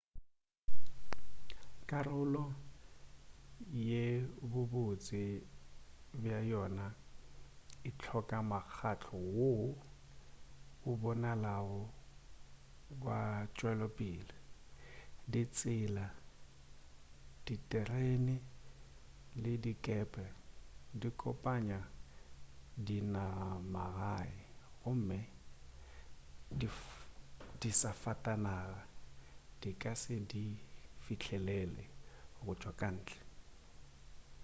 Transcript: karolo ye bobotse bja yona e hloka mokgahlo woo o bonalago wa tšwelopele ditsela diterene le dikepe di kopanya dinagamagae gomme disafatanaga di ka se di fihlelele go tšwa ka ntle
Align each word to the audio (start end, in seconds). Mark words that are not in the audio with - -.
karolo 1.89 2.45
ye 3.89 4.03
bobotse 4.51 5.19
bja 6.21 6.39
yona 6.51 6.85
e 7.89 7.89
hloka 7.99 8.37
mokgahlo 8.49 9.13
woo 9.35 9.69
o 10.89 10.91
bonalago 11.01 11.81
wa 13.03 13.19
tšwelopele 13.55 14.35
ditsela 15.31 16.05
diterene 17.45 18.35
le 19.41 19.51
dikepe 19.63 20.25
di 20.99 21.09
kopanya 21.21 21.79
dinagamagae 22.85 24.35
gomme 24.79 25.19
disafatanaga 27.61 28.81
di 29.61 29.69
ka 29.81 29.91
se 30.01 30.15
di 30.31 30.43
fihlelele 31.03 31.83
go 32.43 32.51
tšwa 32.59 32.71
ka 32.79 32.87
ntle 32.95 33.19